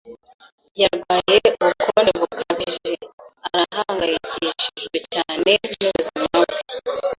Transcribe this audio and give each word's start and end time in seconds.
Yarwaye 0.81 1.37
ubukonje 1.59 2.11
bukabije. 2.21 2.91
Arahangayikishijwe 3.47 4.97
cyane 5.13 5.51
n'ubuzima 5.79 6.33
bwe. 6.41 6.53